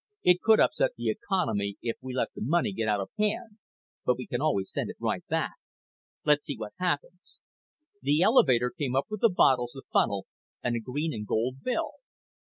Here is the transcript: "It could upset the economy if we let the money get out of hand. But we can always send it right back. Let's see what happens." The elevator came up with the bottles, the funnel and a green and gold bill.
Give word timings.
"It 0.23 0.41
could 0.41 0.59
upset 0.59 0.93
the 0.97 1.11
economy 1.11 1.75
if 1.83 1.95
we 2.01 2.11
let 2.15 2.29
the 2.33 2.41
money 2.41 2.73
get 2.73 2.87
out 2.87 3.01
of 3.01 3.11
hand. 3.19 3.59
But 4.03 4.17
we 4.17 4.25
can 4.25 4.41
always 4.41 4.71
send 4.71 4.89
it 4.89 4.95
right 4.99 5.23
back. 5.27 5.53
Let's 6.25 6.43
see 6.43 6.57
what 6.57 6.73
happens." 6.79 7.37
The 8.01 8.21
elevator 8.23 8.71
came 8.75 8.95
up 8.95 9.05
with 9.11 9.21
the 9.21 9.29
bottles, 9.29 9.73
the 9.75 9.83
funnel 9.93 10.25
and 10.63 10.75
a 10.75 10.79
green 10.79 11.13
and 11.13 11.27
gold 11.27 11.61
bill. 11.61 11.91